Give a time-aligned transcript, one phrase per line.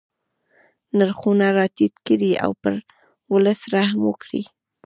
[0.97, 2.73] نرخونه را ټیټ کړي او پر
[3.31, 4.41] ولس رحم وکړي.